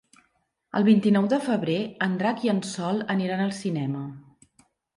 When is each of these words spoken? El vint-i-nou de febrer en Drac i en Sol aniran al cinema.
El 0.79 0.85
vint-i-nou 0.87 1.27
de 1.33 1.39
febrer 1.49 1.75
en 2.07 2.17
Drac 2.23 2.43
i 2.47 2.53
en 2.55 2.63
Sol 2.73 2.99
aniran 3.17 3.47
al 3.47 3.55
cinema. 3.61 4.05